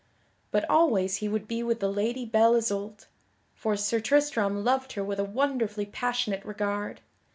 [0.49, 3.05] But always he would be with the Lady Belle Isoult,
[3.53, 7.01] for Sir Tristram loved her with a wonderfully passionate regard.